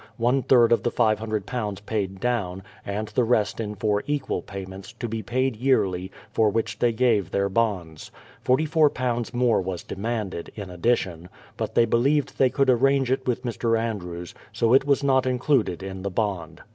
one 0.31 0.41
third 0.41 0.71
of 0.71 0.81
the 0.81 0.89
£500 0.89 1.85
paid 1.85 2.19
down, 2.19 2.63
and 2.83 3.09
the 3.09 3.23
rest 3.23 3.59
in 3.59 3.75
four 3.75 4.03
equal 4.07 4.41
payments, 4.41 4.93
to 4.93 5.07
be 5.07 5.21
paid 5.21 5.55
yearly, 5.55 6.09
for 6.33 6.49
which 6.49 6.79
they 6.79 6.91
gave 6.91 7.29
their 7.29 7.49
bonds. 7.49 8.09
£44 8.43 9.31
more 9.35 9.61
was 9.61 9.83
demanded, 9.83 10.51
in 10.55 10.71
addition; 10.71 11.29
but 11.55 11.75
they 11.75 11.85
believed 11.85 12.39
they 12.39 12.49
could 12.49 12.71
arrange 12.71 13.11
it 13.11 13.27
with 13.27 13.43
Mr. 13.43 13.79
Andrews, 13.79 14.33
so 14.51 14.73
it 14.73 14.85
was 14.85 15.03
not 15.03 15.27
included 15.27 15.83
in 15.83 16.01
the 16.01 16.09
bond. 16.09 16.61